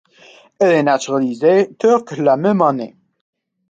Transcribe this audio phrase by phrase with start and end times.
[0.57, 2.95] Elle est naturalisée turque la même année.